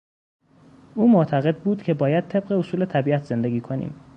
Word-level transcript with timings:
او 0.95 1.07
معتقد 1.11 1.57
بود 1.61 1.83
که 1.83 1.93
باید 1.93 2.27
طبق 2.27 2.51
اصول 2.51 2.85
طبیعت 2.85 3.23
زندگی 3.23 3.61
کنیم. 3.61 3.95